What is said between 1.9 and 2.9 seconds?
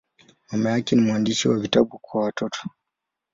kwa watoto.